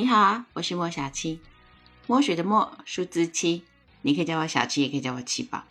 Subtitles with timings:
[0.00, 1.40] 你好啊，我是莫小七，
[2.06, 3.64] 墨水的墨，数字七，
[4.00, 5.62] 你可以叫我小七，也可以叫我七宝。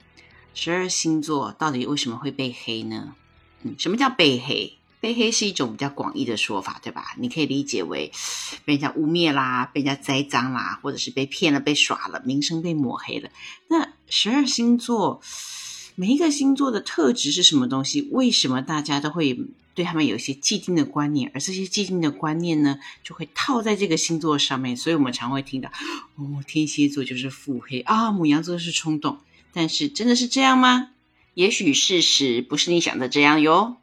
[0.54, 3.16] 十二星座到底为什么会被黑呢？
[3.64, 4.78] 嗯，什么叫被黑？
[5.00, 7.16] 被黑是一种比较广义的说法，对吧？
[7.18, 8.12] 你可以理解为
[8.66, 13.32] 被人家污蔑啦，被人家栽赃啦，或者是被骗了、被耍了，名声被抹黑了。
[13.68, 15.24] 那十二星座。
[15.96, 18.08] 每一个星座的特质是什么东西？
[18.12, 19.38] 为什么大家都会
[19.80, 21.32] 对他们有一些既定的观念？
[21.34, 24.76] 而这些既定的观念呢，就会套在这个星座上面。
[24.76, 25.72] 所以我们常会听到，
[26.16, 29.20] 哦，天蝎座就是腹黑啊，母羊座是冲动。
[29.54, 30.90] 但是真的是这样吗？
[31.34, 33.78] 也许事实不是你想的这样哟。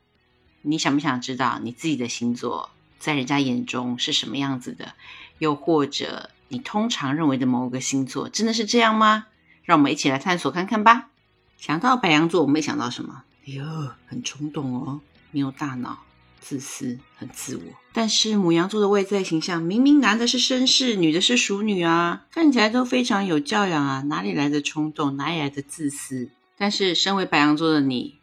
[0.61, 4.93] 你想不想知道你自己的星座在人家眼中是什么样子的？
[5.39, 9.29] 又或者你通常认为的某个星座真的是这样吗？
[9.65, 11.09] 让我们一起来探索看看吧。
[11.57, 13.23] 想到白羊座，我们会想到什么？
[13.47, 13.65] 哎呦，
[14.09, 15.01] 很冲动哦，
[15.37, 15.99] 没有大脑，
[16.41, 17.63] 自私，很自我。
[17.93, 25.19] 但是母羊座的外在形象，明明男的是绅士，女的是淑女啊，看起来都非常有教养啊，哪里来的冲动？
[25.19, 26.31] 哪里来的自私？
[26.57, 28.15] 但是身为白羊座的你，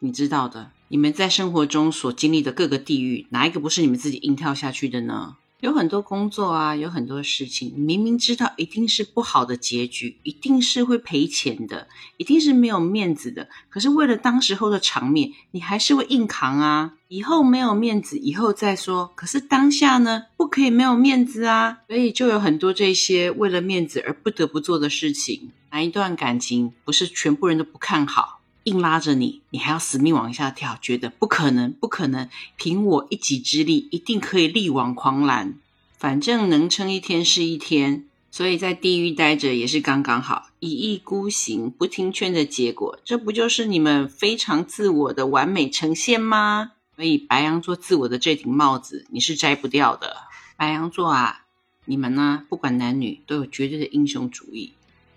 [0.00, 5.36] 你知道的，你们在生活中所经历的各个地狱，哪一个不是你们自己硬跳下去的呢？
[5.62, 13.48] 有很多工作啊，有很多事情，明明知道一定是不好的结局，一定是会赔钱的，一定是没有面子的。
[13.68, 16.94] 可是为了当时候的场面，你还是会硬扛啊。
[17.06, 19.12] 以后没有面子，以后再说。
[19.14, 21.78] 可是当下呢，不可以没有面子啊。
[21.86, 25.52] 所以就有很多这些为了面子而不得不做的事情。
[25.70, 28.40] 哪一段感情不是全部人都不看好？
[28.64, 35.54] 硬拉着你，你还要死命往下跳，觉得不可能，不可能，凭我一己之力，一定可以力挽狂澜。
[35.98, 46.72] 反正能撑一天是一天，所以在地狱待着也是刚刚好，一意孤行，不听劝的结果，这不就是你们非常自我的完美呈现吗？
[46.94, 50.16] 所以白羊座自我的这顶帽子，你是摘不掉的。
[50.56, 51.44] 白羊座啊，
[51.84, 54.72] 你们呢，不管男女，都有绝对的英雄主义。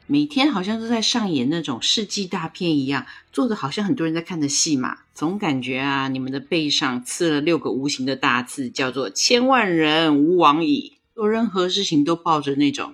[0.07, 10.93] 每天好像都在上演那种世纪大片一样，做的好像很多人在看的戏码，总感觉啊，你们的背上刺了六个无形的大字，叫做“千万人吾往矣”。
[11.15, 12.93] 做任何事情都抱着那种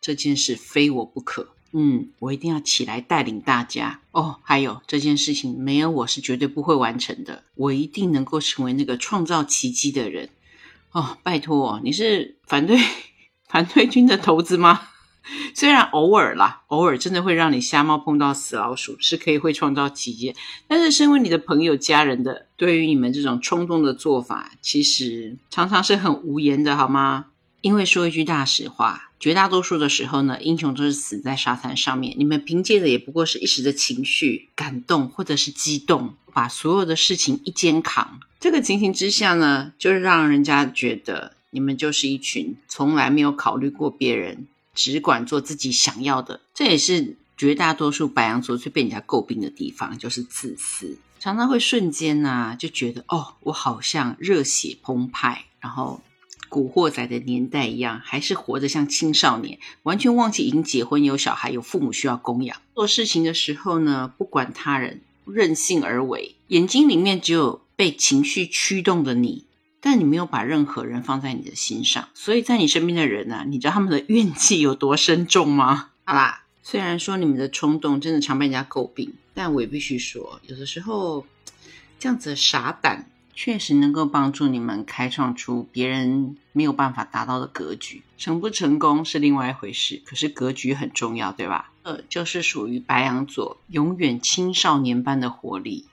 [0.00, 4.40] 这件事非我不可，嗯，我一定要起来带领大家哦。
[4.42, 10.28] 还有这件事情没有我是绝对不会完成的，我一定能够成为那个创造奇迹的人
[10.90, 11.16] 哦。
[11.22, 12.76] 拜托，你是反对
[13.48, 14.88] 反对军的头子吗？
[15.54, 20.34] 虽然偶尔啦，偶尔真的会让你瞎猫碰到死老鼠，是可以会创造奇迹。
[20.66, 27.26] 但是身为你的朋友、家人的，对于你们这种冲动的做法，其实常常是很无言的，好吗？
[27.60, 32.14] 因为说一句大实话，绝大多数的时候呢，英雄都是死在沙滩上面。
[32.16, 38.18] 你们凭借的也不过是一时的情绪、感动或者是激动，把所有的事情一肩扛。
[38.40, 44.46] 这个情形之下呢，就是让人家觉得你们就是一群从来没有考虑过别人。
[44.74, 56.00] 只管做自己想要的，这也是绝大多数白羊座最被人家诟病的地方，就是自私，常常会瞬间呢就觉得哦，我好像热血澎湃，然后
[56.48, 62.60] 古惑仔的年代一样，还是活得像青少年，完全忘记已经结婚有小孩，有父母需要供养。
[62.74, 69.44] 做事情的时候呢，不管他人，任性而为，眼睛里面只有被情绪驱动的你。
[69.80, 75.90] 但你没有把任何人放在你的心上，所以在你身边的人呢，你知道他们的怨气有多深重吗？
[76.04, 81.26] 好啦，虽然说你们的冲动真的常被人家诟病，但我也必须说，有的时候
[81.98, 88.02] 这样子的傻胆确实能够帮助你们开创出别人没有办法达到的格局。
[88.18, 91.72] 成不成功是另外一回事，可是格局很重要，对吧？
[91.84, 95.86] 呃，就是属于白羊座永远青少年般的活力。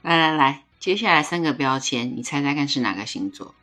[0.00, 0.62] 来来来。
[0.84, 3.54] 接下来三个标签，你猜猜看是哪个星座？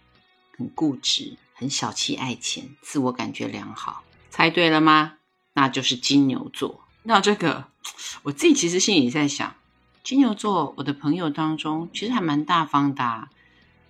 [0.57, 4.01] 很固执，很小气，爱钱，自我感觉良好。
[4.31, 5.19] 猜对了吗？
[5.53, 6.83] 那就是金牛座。
[7.03, 7.67] 那这个，
[8.23, 9.55] 我自己其实心里在想，
[10.03, 13.29] 金牛座，我的朋友当中其实还蛮大方的。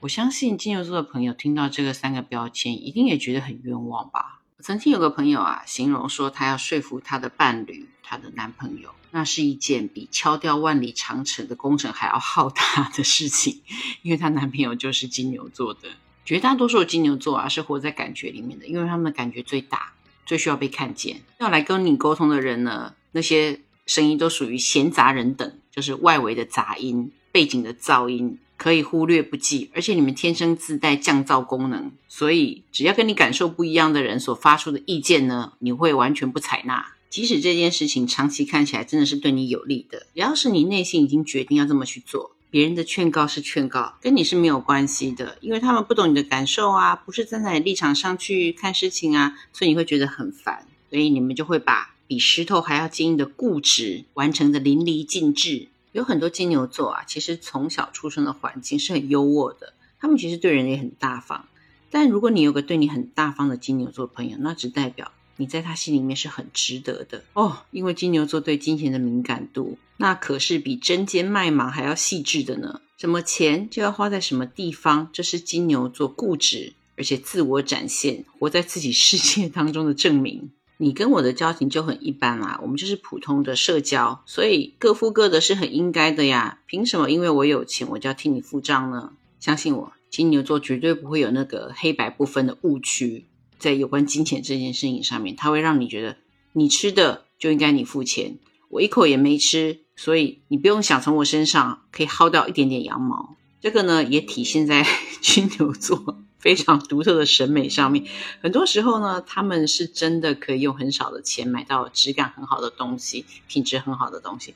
[0.02, 4.41] 我相信金牛座的朋友听到这个三个标签，一定也觉得很冤枉吧。
[4.62, 13.62] 曾经有个朋友啊，形容说他要说服他的伴侣，她的男朋友，那是一件比敲掉万里长城的工程还要浩大的事情，
[14.02, 15.90] 因为她男朋友就是金牛座的。
[16.24, 19.94] 绝大多数金牛座啊，是活在感觉里面的，因为他们的感觉最大，
[20.26, 21.22] 最需要被看见。
[21.40, 28.38] 要来跟你沟通的人呢，那些声音都属于闲杂人等，就是外围的杂音、背景的噪音。
[28.62, 36.94] 可以忽略不计，而且你们天生自带降噪功能，所以只要跟你感受不一样的人所发出的意见呢，你会完全不采纳。
[37.10, 55.70] 即使这件事情长期看起来真的是对你有利的，只要是你内心已经决定要这么去做，别人的劝告是劝告，跟你是没有关系的，因为他们不懂你的感受啊，不是站在立场上去看事情啊，所以你会觉得很烦，所以你们就会把比石头还要坚硬的固执完成的淋漓尽致。
[55.92, 61.48] 有很多金牛座啊，其实从小出生的环境是很优渥的，他们其实对人也很大方。
[61.90, 67.64] 但如果你有个对你很大方的金牛座朋友，那只代表你在他心里面是很值得的哦。
[67.72, 72.80] 因为金牛座对金钱的敏感度，那可是比针尖麦芒还要细致的呢。
[72.98, 80.52] 什么钱就要花在什么地方，这是金牛座固执而且自我展现、活在自己世界当中的证明。
[80.82, 86.58] 你跟我的交情就很一般啦，我们就是普通的社交，所以各付各的是很应该的呀。
[86.66, 89.14] 凭什么因为我有钱我就要替你付账呢？
[89.40, 93.26] 相信我，金牛座绝对不会有那个黑白不分的误区，
[93.60, 96.18] 在有关金钱这件事情上面，它会让你觉得
[96.54, 98.40] 你吃的就应该你付钱，
[98.70, 103.36] 我一口也没吃，所以你不用想从我身上可以薅到一点点羊毛。
[103.62, 104.84] 这个呢，也体现在
[105.22, 106.18] 金牛座。
[106.42, 108.04] 非常独特的审美上面，
[108.42, 114.56] 很多时候呢，他们是真的可以用很少的钱买到质感很好的东西，品质很好的东西。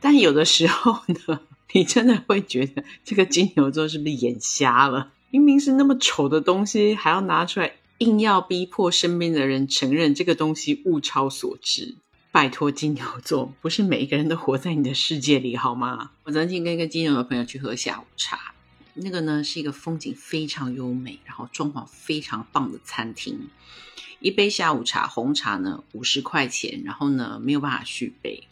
[0.00, 1.40] 但有的时候呢，
[1.72, 5.10] 你真的会觉得这个金牛座是不是眼瞎了？
[5.30, 11.96] 明明是那么丑的东西，还要拿出来，硬要逼迫身边的人承认这个东西物超所值。
[12.30, 16.12] 拜托金牛座，不是每一个人都活在你的世界里好吗？
[16.22, 18.53] 我曾经跟一个金牛的朋友去喝下午茶。
[18.94, 23.48] 那个呢是一个风景非常优美，然后装潢非常棒的餐厅。
[24.20, 28.44] 一杯下午茶红茶呢五十块钱，然后呢没有办法续杯。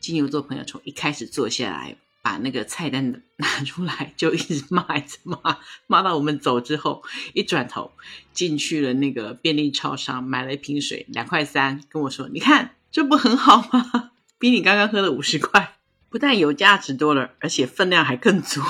[0.00, 7.02] 金牛座朋友从一开始坐下来，把那个菜单 拿出来，就一直骂，一直骂，骂到我们走之后，
[7.34, 7.92] 一转头
[8.32, 14.10] 进去了那个便利超商，买了一瓶水，两块三，跟我说：“你看这不很好吗？
[14.38, 15.76] 比你刚刚喝的五十块，
[16.10, 18.60] 不但有价值多了，而且分量还更足。”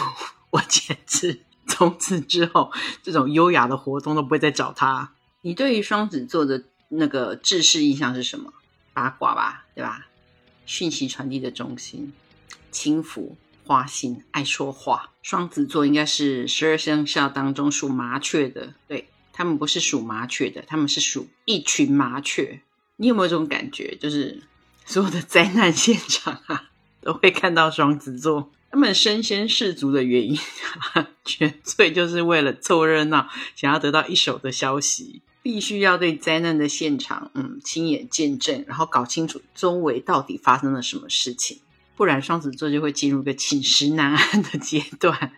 [0.56, 2.72] 我简直从此之后，
[3.02, 5.12] 这种优雅的活动都不会再找他。
[5.42, 8.52] 你对于双子座的那个制式印象是什么？
[8.94, 10.06] 八卦吧，对吧？
[10.64, 12.14] 讯息传递的中心，
[12.70, 15.10] 轻浮、花心、爱说话。
[15.22, 22.62] 双子座应该是十二生肖当中属麻雀的，对他们不是属麻雀的，他们是属一群麻雀。
[22.96, 23.94] 你有没有这种感觉？
[23.96, 24.42] 就是
[24.86, 26.70] 所有的灾难现场啊，
[27.02, 28.50] 都会看到双子座。
[28.76, 30.38] 他们身先士卒的原因，
[31.24, 41.60] 纯粹就是为了凑热闹，想要得到一手的消息，必须要对灾难的现场，嗯，亲眼见证，然后搞清楚周围到底发生了什么事情，
[41.96, 45.32] 不然双子座就会进入个寝食难安的阶段。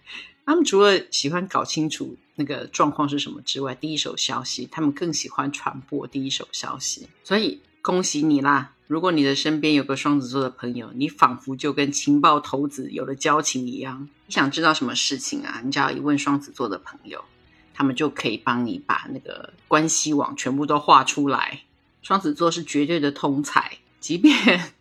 [0.44, 8.73] 他们除了喜欢搞清楚那个状况是什么之外，第一手消息，他们更喜欢传播第一手消息，所以恭喜你啦！
[8.87, 14.06] 如果你的身边有个双子座的朋友，你仿佛就跟情报头子有了交情一样。
[14.26, 15.62] 你想知道什么事情啊？
[15.64, 17.25] 你只要一问双子座的朋友，
[17.73, 21.62] 他们就可以帮你把那个关系网全部都画出来。
[22.02, 24.37] 双子座是绝对的通才，即便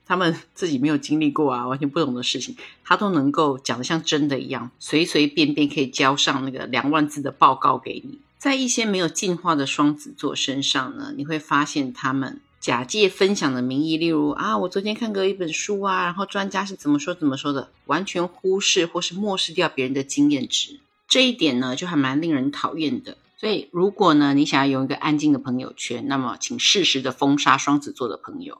[0.05, 8.19] 他们自己没有经历过啊，完全不懂的事情，他都能够讲得像真的一样，随随便便可以交上那个两万字的报告给你。
[8.37, 12.41] 在一些没有进化的双子座身上呢，你会发现他们。
[12.67, 23.15] 假借分享的名义，例如啊，我昨天看过一本书啊，然后专家是怎么说怎么说的，完全忽视或是漠视掉别人的经验值，这一点呢，就还蛮令人讨厌的。
[23.37, 28.57] 所以，如果呢，你想要有一个安静的朋友圈，那么请适时的封杀双子座的朋友，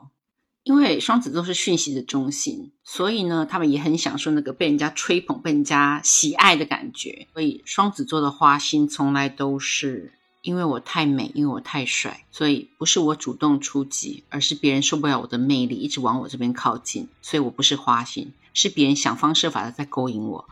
[0.63, 7.27] 因为双子座是讯息的中心，所以呢，他们也很享受那个被人家吹捧、被人家喜爱的感觉。
[7.33, 10.13] 所以，双子座的花心从来都是。
[10.47, 17.09] 因为我太美，因为我太帅，所以不是我主动出击，而是别人受不了我的魅力，一直往我这边靠近。
[17.21, 20.47] 所以我不是花心，是别人想方设法的在勾引我。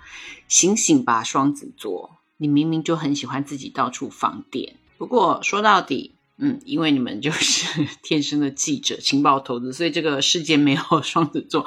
[0.49, 4.75] 醒醒吧，双子座，你明明就很喜欢自己到处放电。
[4.97, 11.65] 不过说到底，嗯，因为你们就是 天生的记者、情报头子，所以这个世界没有双子座，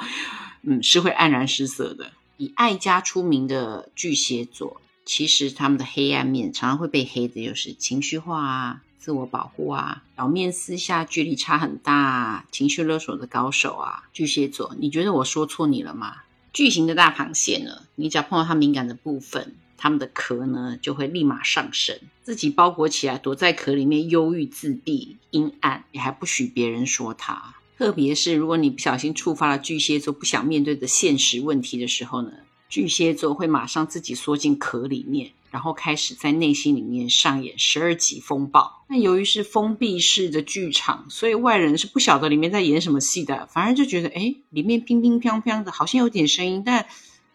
[0.61, 2.11] 嗯，是会黯然失色的。
[2.37, 4.79] 以爱家出名的巨蟹座。
[5.09, 14.03] 其实他们的黑暗面常常会被黑的，就是情绪化啊、自我保护啊、表面私下距离差很大、啊情绪勒索的高手啊。
[14.13, 16.17] 巨蟹座，你觉得我说错你了吗？
[16.53, 17.87] 巨型的大螃蟹呢？
[17.95, 27.55] 你只要碰到它敏感的部分，它们的壳呢就会立马上升，自己包裹起来，躲在壳里面忧郁自闭、阴暗，也还不许别人说它。
[27.79, 32.31] 特别是如果你不小心触发了巨蟹座不想面对的现实问题的时候呢？
[32.69, 38.85] 巨蟹座会马上自己缩进壳里面，然后开始在内心里面上演十二级风暴。
[38.87, 46.85] 那由于是封闭式的剧场，所以外人是不晓得里面在演什么戏的，反而就觉得哎，里面乒乒乓乓的，好像有点声音，但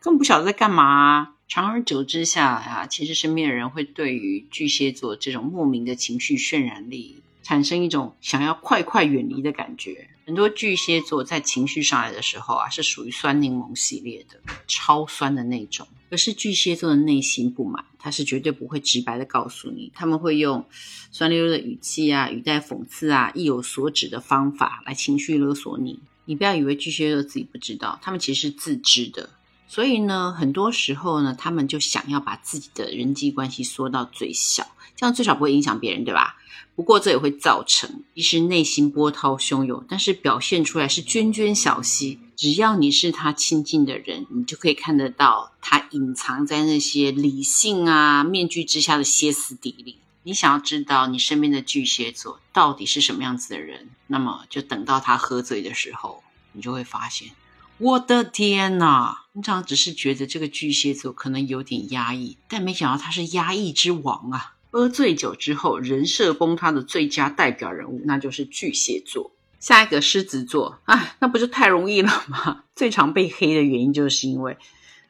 [0.00, 1.32] 根本不晓得在干嘛。
[1.46, 10.08] 长而久之下啊，其实身边的人会对于巨蟹座这种莫名的情绪渲染力，产生一种想要快快远离的感觉。
[10.26, 15.86] 很多巨蟹座在情绪上来的时候啊，是属于酸柠檬系列的，超酸的那种。
[16.08, 20.64] 可是巨蟹座的内心不满，他是绝对不会直白的告诉你，他们会用
[21.10, 26.00] 酸溜溜的语气啊，语带讽刺啊，意有所指的方法来情绪勒索你。
[26.24, 29.28] 你不要以为巨蟹座自己不知道，他们其实是自知的。
[29.66, 34.66] 所以呢，很多时候呢，他们就想要把自己的人际关系缩到最小，
[34.96, 36.36] 这样最少不会影响别人，对吧？
[36.76, 42.18] 不过这也会造成，其实内心波涛汹涌，但是表现出来是涓涓小溪。
[42.36, 49.98] 只要你是他亲近的人，你就可以看得到他隐藏在那些理性啊面具之下的歇斯底里。
[50.24, 57.30] 你想要知道你身边的巨蟹座到底是什么样子的人，那么就等到他喝醉的时候，你就会发现。
[57.78, 59.18] 我的天呐！
[59.32, 64.53] 通常只是觉得这个巨蟹座可能有点压抑，但没想到他是压抑之王啊！
[64.74, 69.30] 喝醉酒之后人设崩塌的最佳代表人物，那就是巨蟹座。
[69.60, 72.64] 下一个狮子座，啊，那不就太容易了吗？
[72.74, 74.58] 最常被黑的原因就是因为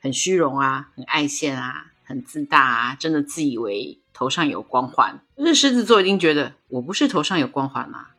[0.02, 5.23] 很虚荣啊，很爱现啊，很自大啊，真的自以为头上有光环。
[5.35, 8.11] 可是狮子座一定觉得我不是头上有光环啊。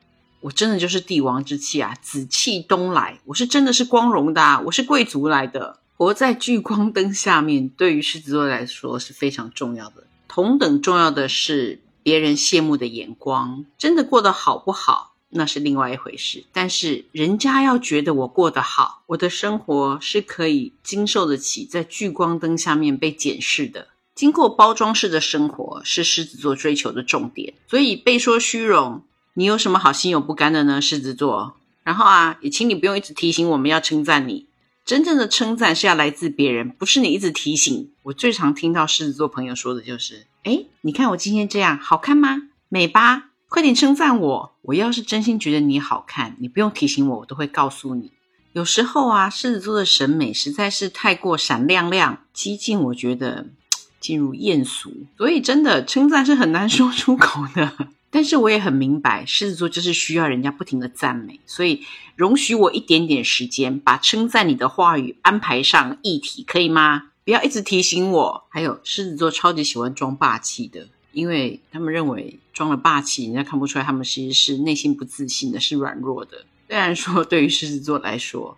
[0.41, 3.19] 我真的就是帝王之气啊，紫气东来。
[3.25, 10.07] 我是真的是光荣的，啊我是贵族来的，活在聚光灯下面，对于狮子座来说是非常重要的。
[10.27, 16.43] 同等重要的是别人羡慕的眼光，真的过得好不好，那是另外一回事。
[16.53, 23.87] 但是人家要觉得我过得好，我的生活是可以经受得起在聚光灯下面被检视的。
[24.13, 29.03] 经过包装式的生活是狮子座追求的重点，所以被说虚荣。
[29.33, 31.57] 你有什么好心有不甘的呢，狮子座？
[31.83, 34.45] 然后啊，也请你不用一直提醒我们要称赞你。
[34.85, 37.89] 真正的称赞是要来自别人，不是你一直提醒。
[38.03, 42.43] 我最常听到狮子座朋友说的就是：哎，你看我今天这样好看吗？
[42.69, 43.31] 美吧？
[43.49, 44.55] 快点称赞我！
[44.61, 48.11] 我要是真心觉得你好看，你不用提醒我，我都会告诉你。
[48.53, 53.47] 有时候啊，狮子座的审美实在是太过闪亮亮、激进，我觉得
[53.99, 57.89] 进入艳俗，所以真的称赞是很难说出口的。
[58.15, 61.81] 但是我也很明白，狮子座就是需要人家不停的赞美，所以
[62.15, 67.09] 容许我一点点时间，把称赞你的话语安排上议题，可以吗？
[67.25, 68.45] 不要一直提醒我。
[68.47, 76.45] 还有，狮子座超级喜欢装霸气的，因为他们认为装了霸气，人家看不出来他们其实是内心不自信的，是软弱的。
[76.69, 78.57] 虽然说对于狮子座来说，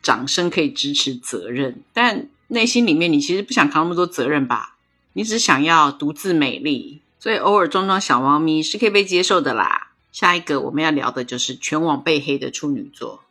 [0.00, 4.78] 掌声可以支持责任，但内心里面你其实不想扛那么多责任吧？
[5.12, 7.02] 你只想要独自美丽。
[7.24, 9.92] 所以偶尔装装小猫咪是可以被接受的啦。
[10.12, 13.22] 下一个我们要聊的就是全网被黑的处女座，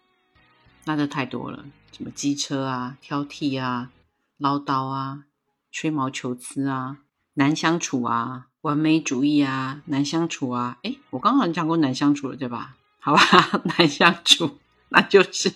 [0.86, 1.64] 那就太多了，
[1.96, 3.92] 什么机车啊、挑剔啊、
[4.40, 5.26] 唠叨啊、
[5.72, 6.98] 吹毛求疵啊、
[7.36, 10.80] 难相处啊、完美主义啊、难相处啊。
[10.82, 12.76] 诶我刚刚讲过难相处了，对吧？
[13.00, 13.22] 好吧，
[13.78, 14.58] 难相处，
[14.90, 15.54] 那就是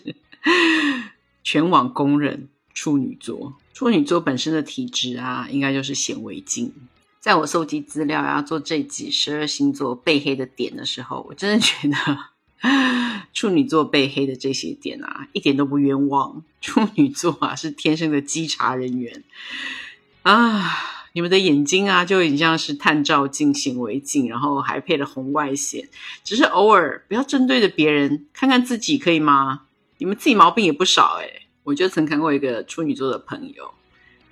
[1.44, 3.56] 全网公认处女座。
[3.74, 6.72] 处女座本身的体质啊，应该就是显微镜。
[7.20, 11.96] 在我收集资料然后做这集十二星座被黑的点的时候，我真的觉得
[13.34, 16.44] 处女座被黑的这些点啊，一点都不冤枉。
[16.62, 19.24] 处女座啊，是天生的稽查人员
[20.24, 20.64] 啊，
[21.14, 25.90] 你们的眼睛啊，就已经像是探照镜、显微镜，然后还配了红外线。
[26.24, 29.64] 只是偶尔不要针对着别人，看看自己可以吗？
[29.98, 33.74] 你们自己毛病也不少诶我就曾看过一个处女座的朋友。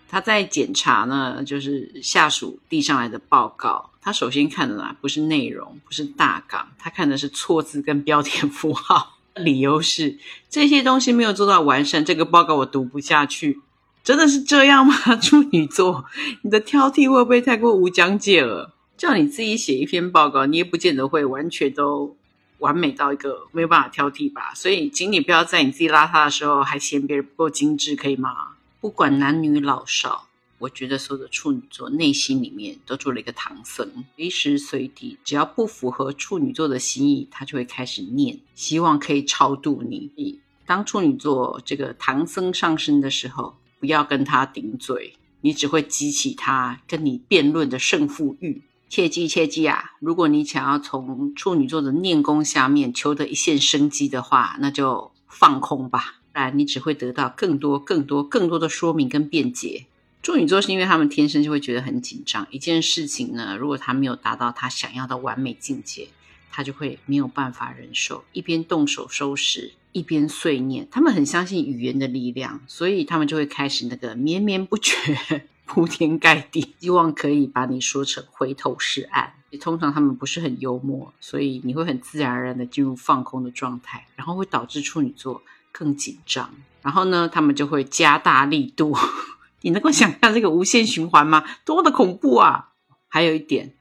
[0.10, 3.92] 他在检查呢，就是下属递上来的报告。
[4.02, 9.18] 他首先看的呢，不是内容，不是大纲，他看的是错字跟标点符号。
[9.36, 10.18] 理由是
[10.50, 13.60] 这些东西没有做到完善，这个报告我读不下去。
[14.02, 14.96] 真的是这样吗？
[15.18, 16.06] 处女座，
[16.44, 18.74] 你的挑剔会不会太过无讲解了？
[18.96, 22.16] 叫你自己写一篇报告，你也不见得会完全都
[22.60, 24.54] 完美到一个没有办法挑剔吧。
[24.56, 28.55] 所以，请你不要在你自己邋遢的时候还嫌别人不够精致，可以吗？
[28.80, 30.28] 不管男女老少，
[30.60, 40.40] 我觉得所有的处女座内心里面都住了一个唐僧，随时随地只要不符合处女座的心意，他就会开始念，希望可以超度你。
[40.66, 48.64] 当处女座这个唐僧上身的时候，不要跟他顶嘴，你只会激起他跟你辩论的胜负欲。
[48.88, 49.94] 切记切记啊！
[50.00, 56.22] 如果你想要从处女座的念功下面求得一线生机的话，那就放空吧。
[56.44, 59.86] 然你只会得到更多、更多、更多的说明跟辩解。
[60.22, 66.08] 处女座是因为他们天生就会觉得很紧张，一件事情呢，如果他没有达到他想要的完美境界，
[66.52, 70.88] 他就会没有办法忍受，一边动手收拾，一边碎念。
[70.90, 74.94] 他们很相信语言的力量，所以他们就会开始那个绵绵不绝、
[75.66, 79.34] 铺天盖地，希望可以把你说成回头是岸。
[79.62, 85.42] 通常他们不是很幽默，所以你会很自然而然的进入放空的状态，然后会导致处女座
[85.78, 86.54] 更紧张。
[86.82, 88.96] 然后呢，他们就会加大力度。
[89.62, 91.44] 你能够想象这个无限循环吗？
[91.66, 92.70] 多么的恐怖啊！
[93.10, 93.74] 还有一点。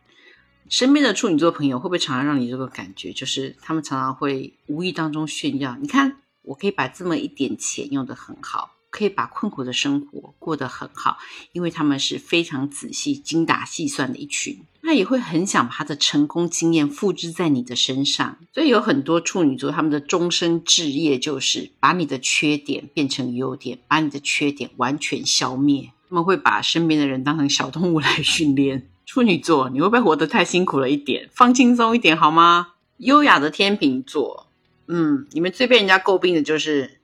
[0.71, 11.19] 身边的处女座朋友会不会常常让你这个感觉，就是他们常常会无意当中炫耀，你看我可以把这么一点钱用得很好，可以把困苦的生活过得很好，
[11.53, 14.65] 因为他们是非常仔细、精打细算的一群。
[14.95, 25.91] 也会很想把他的成功经验复制在你的身上，所以有很多处女座他们的终身志业就是把你的缺点变成优点，把你的缺点完全消灭。
[26.09, 28.89] 他们会把身边的人当成小动物来训练。
[29.07, 31.29] 处女座，你会不会活得太辛苦了一点？
[31.33, 32.69] 放轻松一点好吗？
[32.99, 34.47] 优雅的天秤座，
[34.87, 37.01] 嗯，你们最被人家诟病的就是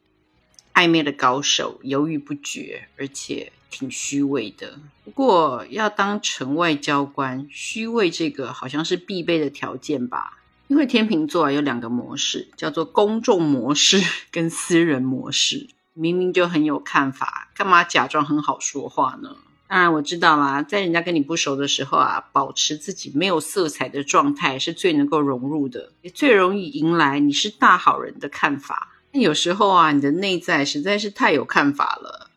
[0.72, 4.78] 暧昧的高手，犹豫不决，而且挺虚伪的。
[5.04, 10.38] 不过要当成外交官，虚伪这个好像是必备的条件吧？
[10.68, 14.00] 因为天秤座有两个模式，叫做公众模式
[14.30, 15.68] 跟私人模式。
[15.94, 19.36] 明明就很有看法，干嘛假装很好说话呢？
[19.66, 28.92] 当然我知道啦，在人家跟你不熟的时候啊，保持自己没有色彩的状态是最能够融入的，也最容易迎来你是大好人的看法。
[29.12, 32.29] 那有时候啊，你的内在实在是太有看法了，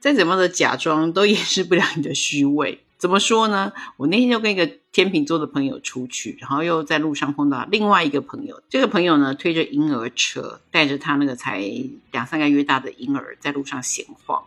[0.00, 2.80] 再怎么的假装都掩饰不了你的虚伪。
[2.98, 3.72] 怎么说呢？
[3.96, 8.60] 我那天就跟一个天秤座的朋友出去，然后又在路上碰到另外一个朋友。
[8.68, 11.62] 这个朋友呢，推着婴儿车，带着他那个才
[12.10, 14.42] 两三个月大的婴儿在路上闲晃。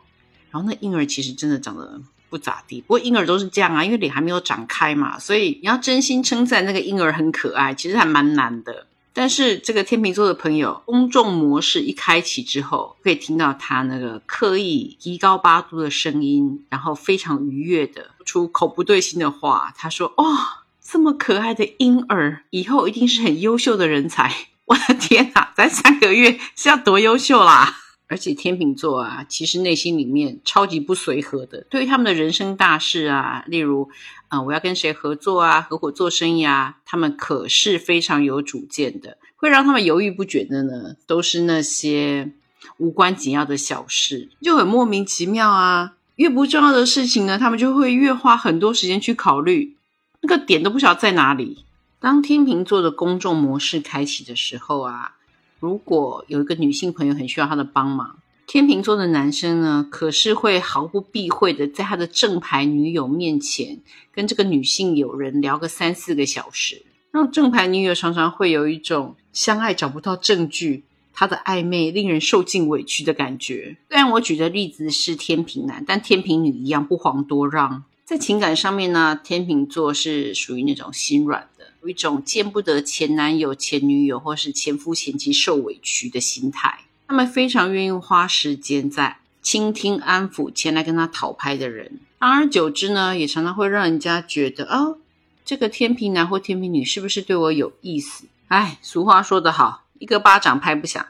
[0.51, 2.01] 然后那婴儿其实真的长得。
[2.29, 8.87] 不咋地，不过婴儿都是这样啊，因为脸还没有长开嘛，所以你要真心称赞那个婴儿很可爱，其实还蛮难的。
[9.13, 19.71] 但是这个天秤座的朋友，公众模式一开启之后，可以听到他那个刻意提高八度的声音，然后非常愉悦的出口不对心的话。
[19.77, 20.37] 他说：“哦，
[20.81, 27.82] 这么可爱的婴儿，以后一定是很优秀的人才。”我的天哪，咱三个月是要多优秀啦！
[28.13, 31.65] 而且天秤座啊，其实内心里面超级不随和的。
[31.67, 33.89] 对于他们的人生大事啊，例如，
[34.27, 39.17] 啊，我要跟谁合作啊，合伙做生意啊，他们可是非常有主见的。
[39.35, 42.29] 会让他们犹豫不决的呢，都是那些
[42.77, 45.93] 无关紧要的小事，就很莫名其妙啊。
[46.17, 49.75] 越不重要的事情呢，他们就会越花很多时间去考虑，
[50.21, 51.65] 那个点都不晓得在哪里。
[51.99, 55.15] 当天秤座的公众模式开启的时候啊。
[55.63, 63.79] 如果有一个女性朋友很需要他的帮忙，天秤座的男生呢，可是会毫不避讳的在他的正牌女友面前
[64.11, 73.77] 跟这个女性友人聊个三四个小时，让正牌女友常常会有一种相爱找不到证据，他的暧昧令人受尽委屈的感觉。
[73.87, 77.85] 虽然我举的例子是天平男，但天平女一样不遑多让。
[78.03, 81.47] 在情感上面呢，天秤座是属于那种心软。
[81.83, 91.99] 有一种见不得前男友、前女友或是前夫、前妻受委屈的心态，他们非常愿意花时间在倾听、安抚前来跟他讨拍的人。
[92.21, 94.97] 长而久之呢，也常常会让人家觉得，哦，
[95.43, 98.27] 这个天平男或天平女是不是对我有意思？
[98.47, 101.05] 哎，俗话说得好，一个巴掌拍不响。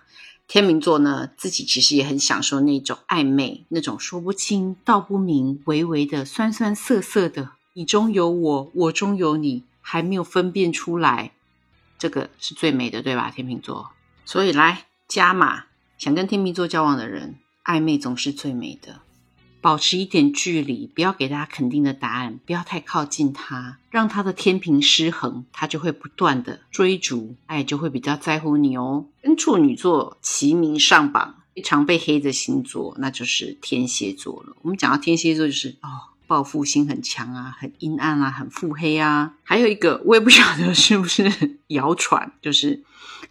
[0.48, 9.62] 天秤座呢，自己其实也很享受那种暧昧，那种说不清道不明、微微的酸酸涩涩的，你中有我，我中有你。
[9.84, 11.34] 还没有分辨出来，
[12.00, 13.30] 这个是最美的，对吧？
[13.30, 13.91] 天秤座，
[14.26, 15.65] 所以来加码，
[16.00, 19.02] 想跟天秤座交往的人，暧昧总是最美的。
[19.62, 29.06] 保持一点距离，不要给大家肯定的答案，不要太靠近他，让他的天平失衡，他就会不断的追逐，爱就会比较在乎你哦。
[29.22, 34.58] 跟处女座齐名上榜，非常被黑的星座，那就是天蝎座了。
[34.63, 36.12] 我们讲到天蝎座，就是哦。
[36.34, 39.36] 报复心很强啊，很阴暗啊，很腹黑啊。
[39.43, 42.82] 还有一个，我也不晓得是不是谣传，就是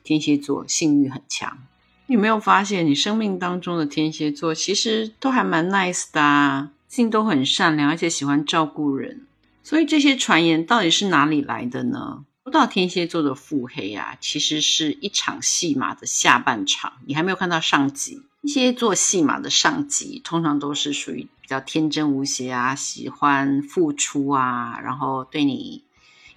[0.04, 1.58] 天蝎座性欲很强。
[2.06, 9.26] 你有没有发现，你生命当中的天蝎座其实都还蛮 nice 的啊，性都很善良，而且喜欢照顾人。
[9.64, 12.24] 所以这些传言到底是哪里来的呢？
[12.44, 18.22] 说到天蝎座的腹黑啊，其实是一场戏码的下半场，你还没有看到上集。
[18.42, 25.84] 一些做戏码的上级，通常都是属于比较天真无邪啊，喜欢付出啊，然后对你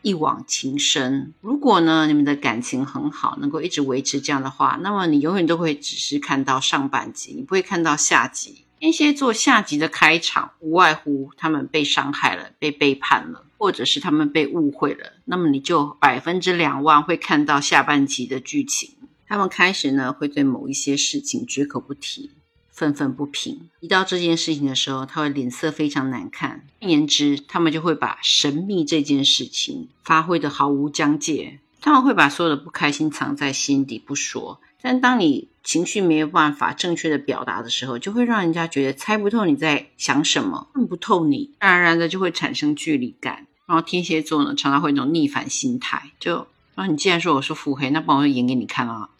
[0.03, 1.33] 一往情深。
[1.41, 8.61] 如果呢，你们的感情很好，能够一直维持这样的话，那么你永远都会只是看到上半集，你不会看到下集。
[8.79, 18.91] 天蝎座下集的开场，无外乎他们被伤害了，被背叛了，或者是他们被误会了，那么你就百分之两万会看到下半集的剧情。
[19.27, 22.31] 他们开始呢会对某一些事情绝口不提。
[22.71, 26.67] 愤愤不平，一到这件事情的时候，他会脸色非常难看。
[26.81, 31.61] 换言之，他们就会把神秘这件事情发挥的毫无疆界。
[31.79, 43.47] 他们会把所有的不开心藏在心底不说，但当你情绪没有办法正确的表达的时候，就会让人家觉得猜不透你在想什么，看不透你，自然而然的就会产生距离感。
[43.67, 49.11] 然后天蝎座呢，常常会有一种逆反心态，就啊，你既然说我是腹黑，那帮我就演给你看啊。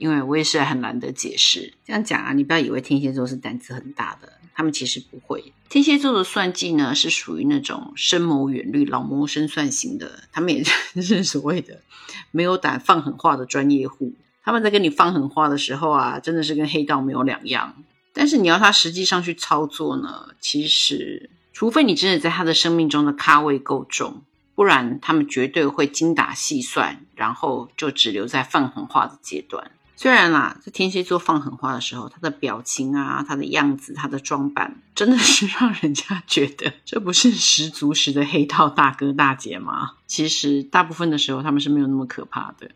[0.00, 5.52] 因为我也是很难得解释，这样讲啊，你不要以为天蝎座是胆子很大的，他们其实不会。
[5.68, 10.64] 天蝎座的算计呢，是属于那种深谋远虑、老谋深算型的，他们也
[11.02, 11.82] 是所谓的
[12.30, 14.14] 没有胆放狠话的专业户。
[14.42, 17.76] 他们在跟你放狠话的时候啊，真的是跟黑道没有两样。
[18.14, 24.22] 但是你要他实际上去操作呢，其实除非你真的在他的生命中的咖位够重，
[24.54, 29.70] 不然他们绝对会精打细算，然后就只留在放狠话的阶段。
[30.02, 39.90] 虽然啦，在天蝎座放狠话的时候，他的表情啊，他的样子，他的装扮，真的是让人家觉得这不是十足十的黑道大哥大姐吗？
[40.06, 42.70] 其实大部分的时候，他们是没有那么可怕的。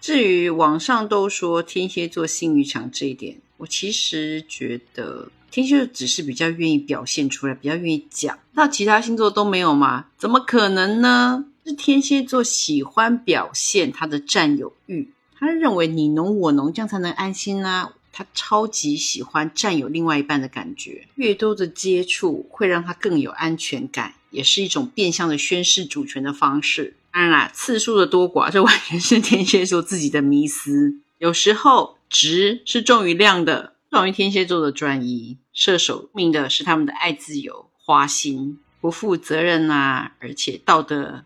[0.00, 8.36] 至于网上都说天蝎座性欲强这一点，我其实觉得天蝎座只是比较愿意表现出来，比较愿意讲。
[8.54, 10.06] 那其他星座都没有吗？
[10.18, 11.44] 怎么可能呢？
[11.64, 15.12] 是天蝎座喜欢表现他的占有欲。
[15.38, 17.92] 他认为你侬我侬，这样才能安心啊！
[18.12, 26.96] 他超级喜欢占有另外一半的感觉，越多的接触会让他更有安全感，也是一种变相的宣示主权的方式。
[27.12, 30.94] 当然啦，次数的多寡，这完全是天蝎座自己的迷思。
[31.18, 35.36] 有时候值是重于量的，重于天蝎座的专一。
[35.52, 41.24] 射手命的是他们的爱自由、花心、不负责任啊，而且道德，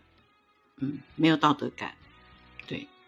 [0.79, 1.93] 嗯，没有道德感。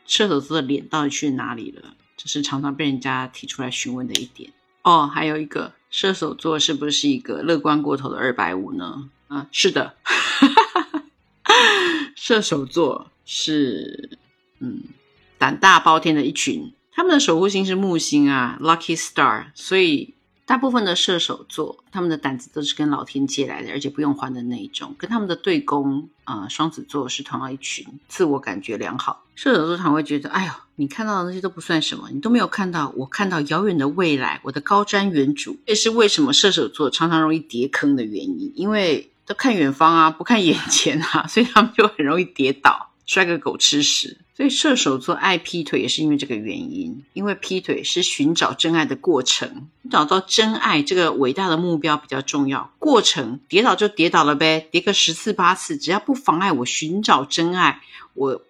[0.05, 1.95] 射手座的脸到底去哪里了？
[2.15, 4.51] 这是常常被人家提出来询问的一点
[4.83, 5.07] 哦。
[5.07, 9.09] 还有一个，射手座是不是一个乐观过头的二百五呢？
[9.27, 9.95] 啊，是的，
[12.15, 14.17] 射手座是
[14.59, 14.81] 嗯
[15.37, 20.13] 胆大包天的一群，他们的守护星是木星啊，Lucky Star，所以。
[20.45, 24.93] 大部分的射手座，他们的胆子都是跟老天借来的，而且不用还的那一种。
[24.97, 29.23] 跟他们的对宫啊，双子座是同样一群，自我感觉良好。
[29.35, 35.57] 射手座常会觉得，哎呦，你看到的那些都不算什么，你都没有看到我看到遥远的未来，我的高瞻远瞩。
[35.65, 42.89] 这是为什么射手座常常容易跌坑的原因，因为都看远方啊，不看眼前啊， 所以他们就很容易跌倒。
[43.05, 47.03] 摔个狗吃屎，所以射手座爱劈腿也是因为这个原因。
[47.13, 52.71] 因为劈腿是寻找真爱的过程，找到真爱这个伟大的目标比较重要。
[52.79, 57.81] 过程跌倒就跌倒了呗，跌个十次八次，只要不妨碍我寻找真爱，
[58.15, 58.41] 我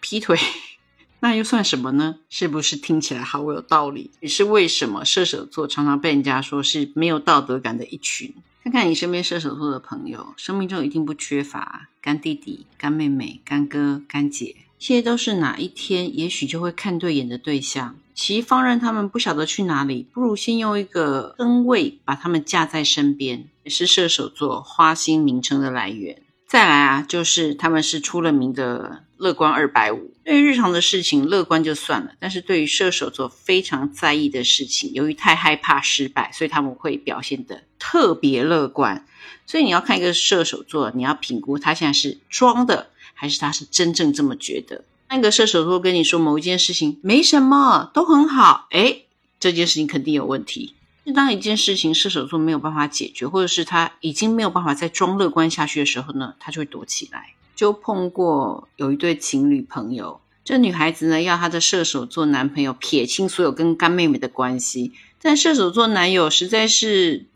[0.00, 0.38] 劈腿
[1.20, 2.16] 那又算什么呢？
[2.28, 4.10] 是不是听起来好有道理？
[4.20, 8.34] 也是为什么射手座常常被人家说是没有道德感的一群？
[8.62, 17.96] 看看你身边射手座的朋友，生命中一定不缺乏干弟弟、干妹妹、干哥、干姐，这些都是哪一天也许就会看对眼的对象。
[18.14, 26.22] 其放任他们不晓得去哪里，不如先用一个恩位把他们架在身边，也是射手座花心名称的来源。
[26.46, 39.04] 再来啊，就是他们是出了名的乐观二百五，对于日常的事情乐观就算了，但是对于射手座非常在意的事情，由于太害怕失败，所以他们会表现的特别乐观。
[39.44, 44.84] 所以你要看一个射手座，你要评估他现在是装的，还是他是真正这么觉得。
[45.08, 49.02] 那个射手座跟你说某一件事情没什么，都很好，哎，
[49.40, 50.74] 这件事情肯定有问题。
[51.04, 57.34] 是当一件事情射手座没有办法解决，或者是他已经没有办法再装乐观下去的时候呢，他就会躲起来。
[57.54, 67.26] 就碰过有一对情侣朋友，这女孩子呢要她的射手座男朋友撇清所有跟干妹妹的关系，但射手座男友实在是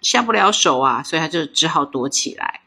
[0.00, 2.61] 下不了手啊，所以他就只好躲起来，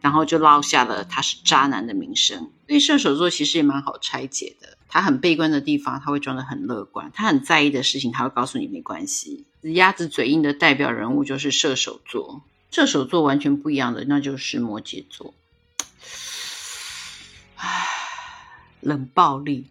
[0.00, 2.50] 然后就落下了他是渣男的名声。
[2.66, 4.76] 所以射手座其实也蛮好拆解的。
[4.88, 9.46] 他很悲观的地方，他会装得很乐观；他很在意的事情，他会告诉你没关系。
[9.62, 15.34] 鸭子嘴硬的代表人物就是射手座，射手座完全不一样的，那就是摩羯座。
[17.56, 17.86] 唉，
[18.80, 19.66] 冷暴力，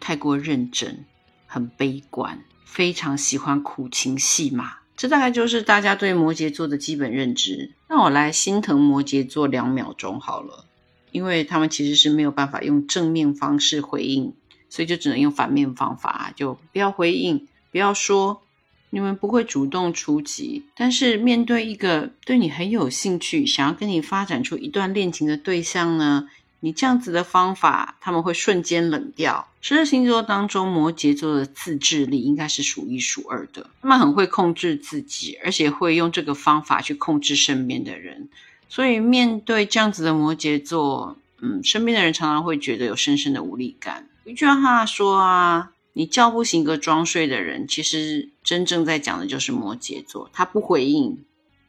[0.00, 1.06] 太过认真，
[1.46, 4.81] 很悲观，非常喜欢苦情戏码。
[4.96, 7.72] 这大概就是大家对摩羯座的基本认知。
[7.88, 10.64] 那我来心疼摩羯座两秒钟好了，
[11.10, 14.34] 因为他们其实是没有办法用正面方式回应。
[14.70, 18.40] 所以就只能用反面方法，就不要回应，不要说，
[18.88, 20.62] 你们不会主动出击。
[20.74, 26.30] 但是面对一个对你很有兴趣、想要跟你发展出一段恋情的对象呢，
[26.64, 29.48] 你这样子的方法，他们会瞬间冷掉。
[29.60, 33.68] 十二星座当中，摩羯座的自制力应该是数一数二的。
[33.80, 38.28] 他们很会控制自己，而且会用这个方法去控制身边的人。
[38.68, 44.08] 所以面对这样子的摩羯座，嗯，身边的人常常会觉得有深深的无力感。
[44.24, 50.30] 一句话说啊，你叫不醒一个装睡的人，其实真正在讲的就是摩羯座。
[50.32, 51.24] 他不回应，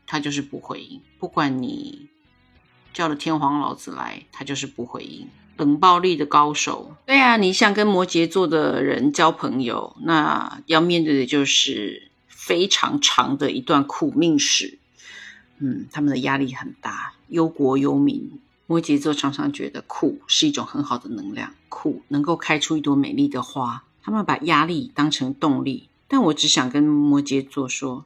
[0.06, 2.10] 他就是不回应，不管你
[2.93, 5.27] 叫了天皇老子来，他就是不回应。
[5.58, 14.79] 冷暴力的高手，对啊，你想跟摩羯座的人交朋友，那要面对的就是非常长的一段苦命史。
[15.60, 18.39] 嗯，他们的压力很大，忧国忧民。
[18.65, 23.84] 摩羯座常常觉得苦是一种很好的能量，苦能够开出一朵美丽的花。
[24.01, 28.06] 他们把压力当成动力，但我只想跟摩羯座说，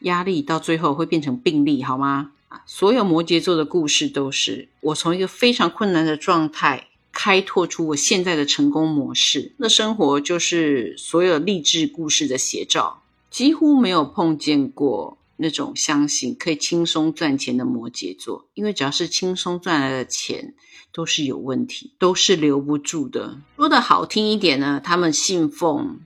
[0.00, 2.32] 压力到最后会变成病力，好吗？
[2.66, 9.52] 所有摩羯座的故事都是我从一个非常困难的状态开拓出我现在的成功模式。
[9.58, 13.02] 那生活就是所有励志故事的写照。
[13.30, 20.54] 几乎没有碰见过那种相信可以轻松赚钱的摩羯座，因为只要是轻松赚来的钱
[20.92, 23.38] 都是有问题，都是留不住的。
[23.56, 26.00] 说的好听一点呢，他们信奉。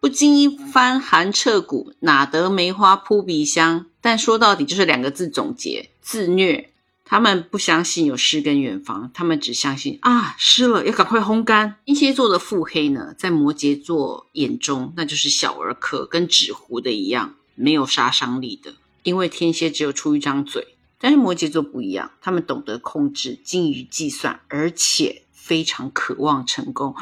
[0.00, 3.84] 不经一番寒彻骨，哪得梅花扑鼻香？
[4.00, 6.66] 但说到底就是两个字总结：自虐。
[7.04, 11.74] 他们不相信有诗跟远方，他们只相信啊，湿了要赶快烘干。
[11.84, 18.74] 天蝎座的腹黑呢，在摩羯座眼中，那就是小儿科，跟纸糊的一样，没有杀伤力的。
[19.02, 26.94] 因为天蝎只有出一张嘴，但是摩羯座不一样，他们懂得控制、精于计算，而且非常渴望成功。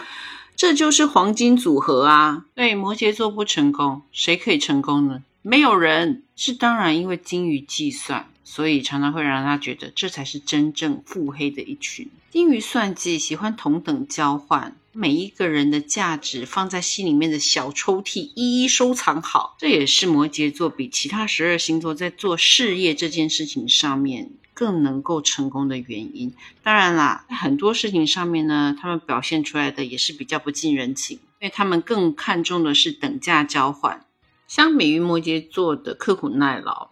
[0.56, 2.46] 这就是黄金组合啊！
[2.54, 5.22] 对，摩羯座不成功，谁可以成功呢？
[5.42, 6.22] 没有人。
[6.36, 12.08] 是当然，因为精于计算，所以常常会让他觉得这才是真正腹黑的一群。
[12.30, 19.56] 精于算计，喜欢同等交换，每一个人的价值放在心里面的小抽屉，一一收藏好。
[19.58, 24.30] 这也是摩羯座比其他十二星座在做事业这件事情上面。
[24.54, 34.04] 更能够成功的原因，当然啦，很多事情上面呢，他们表现出来的也是比较不近人情，因为他们更看重的是等价交换。
[34.48, 36.88] 相比于摩羯座的刻苦耐劳，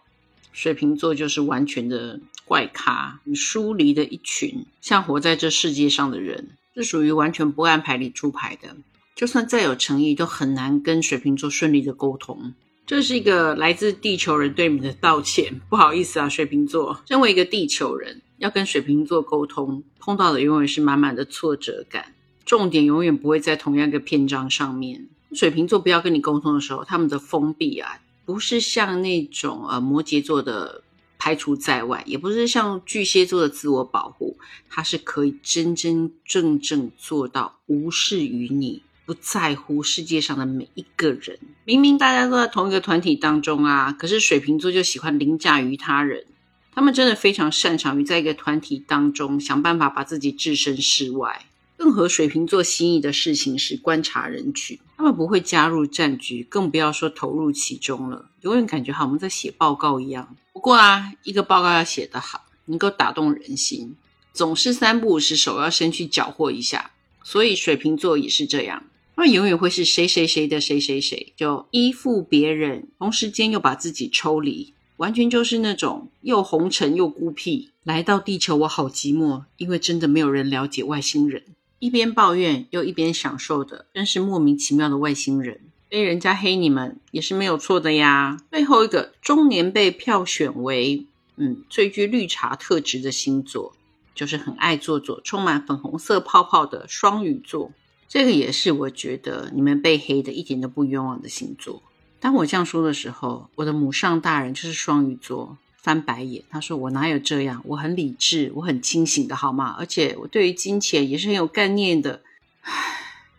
[0.53, 8.77] 水瓶座就是完全的怪咖，疏离的一群，像活在这世界上的人，是属于完全不按牌理出牌的，
[9.15, 12.53] 就算再有诚意，都很难跟水瓶座顺利的沟通。
[12.85, 17.01] 这是一个来自地球人对你的道歉，不好意思啊，水瓶座。
[17.07, 22.13] 身为一个地球人，要跟水瓶座沟通，碰到的永远是满满的挫折感，
[22.45, 25.07] 重点永远不会在同样一个篇章上面。
[25.33, 30.83] 水瓶座不要跟你沟通的时候，他们的封闭啊，不是像那种呃摩羯座的
[31.17, 34.37] 排除在外，也不是像巨蟹座的自我保护，
[34.69, 38.83] 它是可以真真正正做到无视于你。
[39.05, 46.25] 不在乎世界上的每一个人，明明大家都在同一个团体当中啊，可是水瓶座就喜欢凌驾于他人。
[46.73, 51.45] 他们真的非常擅长于在一个团体当中想办法把自己置身事外。
[51.77, 58.31] 更合水瓶座心意的事情是观察人群，他们不会加入战局，更不要说投入其中了。
[58.41, 60.35] 永远感觉好像在写报告一样。
[60.51, 63.95] 不过啊，一个报告要写得好，能够打动人心，
[64.33, 66.91] 总是三不五时手要伸去搅和一下。
[67.23, 68.83] 所以水瓶座也是这样。
[69.15, 77.69] 他们永远会是谁谁谁的谁谁谁，就依附别人，同时间又把自己抽离，完全就是那种又红尘又孤僻。
[77.83, 81.43] 来到地球，我好寂寞，因为真的没有人了解外星人。
[81.79, 85.59] 一边抱怨又一边享受的，真是莫名其妙的外星人。
[85.89, 88.37] 被人家黑你们也是没有错的呀。
[88.51, 91.05] 最后一个中年被票选为
[91.37, 93.73] 嗯最具绿茶特质的星座，
[94.13, 97.71] 就是很爱做作、充满粉红色泡泡的双鱼座。
[98.09, 101.81] 这个也是我觉得你们被黑的一点都不冤枉的星座。
[102.19, 106.43] 当我这样说的时候，我的母上大人就是双鱼座，翻白眼。
[106.49, 107.61] 他说：“我哪有这样？
[107.63, 109.73] 我很理智，我很清醒的，好吗？
[109.79, 112.21] 而且我对于金钱也是很有概念的。”
[112.63, 112.73] 唉，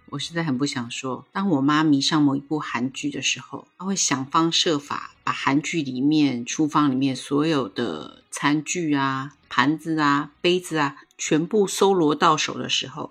[0.06, 1.26] 我实在很不想说。
[1.30, 13.10] 当我妈迷上某一部韩剧的时候，她会想方设法把韩剧里面厨房里面所有的餐具啊、盘子啊、杯子啊，全部搜罗到手的时候。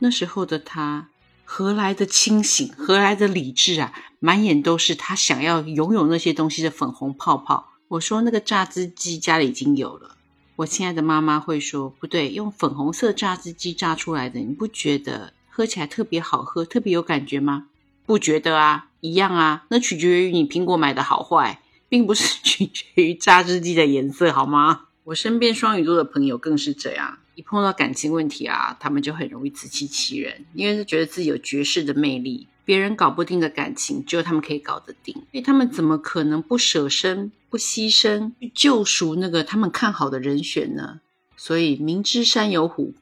[0.00, 1.08] 那时候的他，
[1.46, 3.94] 何来的清醒，何来的理智啊？
[4.18, 7.70] 满眼都是他想要拥有那些东西的粉红泡泡。
[7.94, 10.16] 我说那个榨汁机家里已经有了。
[10.56, 17.68] 我亲爱的妈妈会说不对，用粉红色榨汁机榨出来的，你不觉得喝起来特别好喝，特别有感觉吗？
[18.04, 19.64] 不觉得啊，一样啊。
[19.68, 24.86] 那取决于你苹果买的好坏，并不是 取决于榨汁机的颜色，好吗？
[25.04, 27.18] 我身边双鱼座的朋友更是这样。
[27.36, 35.14] 一碰到感情问题啊，他们就很容易自欺欺人，因为是觉得自己有绝世的魅力，别人搞不定的感情，只有他们可以搞得定。
[35.14, 41.00] 所以他们怎么可能不舍身、不牺牲去救赎那个他们看好的人选呢？
[41.36, 42.94] 所以明知山有虎，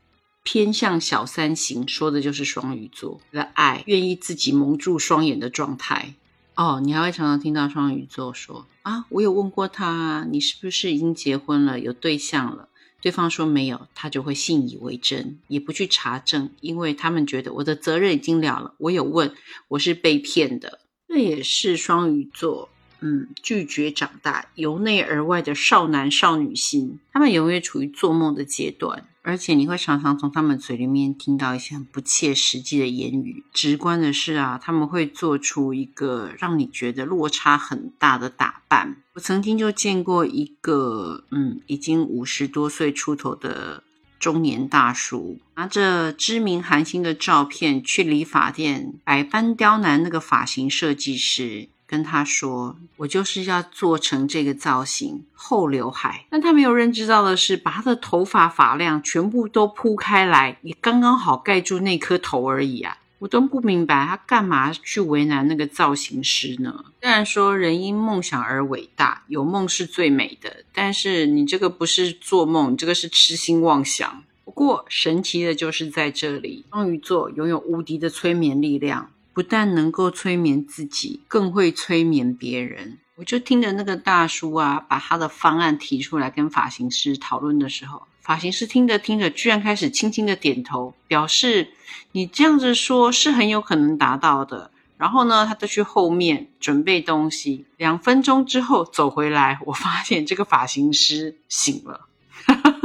[0.43, 6.15] 偏向小三行，说的就是双鱼座的爱，愿意自己蒙住双眼的状态。
[6.55, 12.69] 哦，你还会常常听到双鱼座说啊，我有问过他，你是不是已经结婚了，有对象了？
[13.03, 18.75] 对方说没有，他就会信以为真，也不去查证，因为他们觉得我的责任已经了了。
[18.79, 19.35] 我有问，
[19.69, 29.09] 我是被骗的，这也是双鱼座，嗯，拒绝长大，由内而外的少男少女心，他们永远处于做梦的阶段。
[29.23, 33.45] 而且你会常常从他们嘴里面听到一些很不切实际的言语。
[33.53, 38.97] 直观的是啊，他们会做出一个让你觉得落差很大的打扮。
[39.15, 43.85] 我曾经就见过一个，嗯，已经五十多岁出头的
[44.19, 51.69] 中年大叔，拿着知名韩星的照片去理发店，百般刁难那个发型设计师。
[51.93, 56.25] 跟他说，我就是要做成这个造型，后刘海。
[56.31, 62.97] 但他没有认知到的是，把他的头发发量全部都铺开来，也刚刚好盖住那颗头而已啊！
[63.19, 66.87] 我都不明白他干嘛去为难那个造型师呢？
[67.03, 74.25] 虽然说人因梦想而伟大，有梦是最美的，但是你这个不是做梦，你这个是痴心妄想。
[74.47, 79.11] 不过神奇的就是在这里，双鱼座拥有无敌的催眠力量。
[79.33, 82.99] 不但能够催眠自己，更会催眠别人。
[83.17, 91.69] 我就听着那个大叔啊，把他的方案提出来跟发型师讨论的时候，发型师听着听着，居然开始轻轻的点头，表示
[92.13, 94.71] 你这样子说是很有可能达到的。
[94.97, 97.65] 然后呢，他就去后面准备东西。
[97.77, 102.07] 两分钟之后走回来，我发现这个发型师醒了，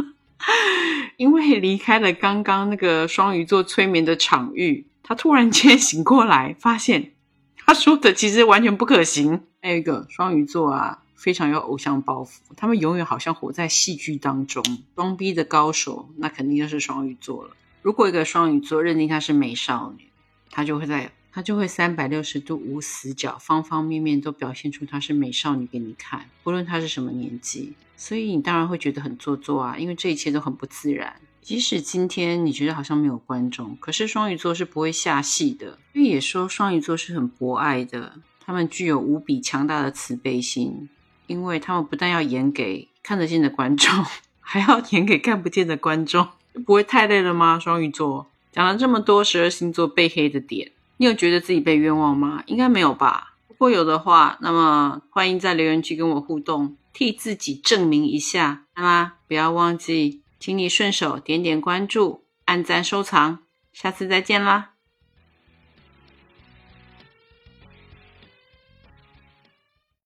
[1.18, 4.86] 因为离开了刚刚那个双鱼座催眠的场域。
[5.08, 7.14] 他突然间 醒过来，发现
[7.56, 9.44] 他说的其实完全不可行。
[9.62, 14.62] 还有一个双鱼座啊，非常有偶像包袱，他们永远好像活在戏剧当中。
[14.96, 17.52] 装逼的高手，那肯定就是双鱼座了。
[17.82, 20.10] 如果一个双鱼座认定她是美少女，
[20.52, 27.74] 他就会在他就会三百六十度无死角，方方面面都表现出她是美少女给你看，不论她是什么年纪。
[27.96, 31.16] 所以你当然会觉得很做作啊，因为这一切都很不自然。
[31.48, 35.80] 即使今天你觉得好像没有观众，可是双鱼座是不会下戏的。
[35.94, 40.90] 因为也说双鱼座是很博爱的，他们具有无比强大的慈悲心，
[41.26, 44.04] 因为他们不但要演给看得见的观众，
[44.42, 46.28] 还要演给看不见的观众，
[46.66, 47.58] 不会太累了吗？
[47.58, 52.44] 双鱼座讲了这么多十二星座被黑的点，你有觉得自己被冤枉吗？
[52.48, 53.36] 应该没有吧。
[53.48, 59.14] 如果有的话，那么欢迎在留言区跟我互动，替自己证明一下，好吗？
[59.30, 60.20] 不要忘记。
[60.40, 63.40] 请你顺手点点关注、按赞、收藏，
[63.74, 64.77] 下次再见啦！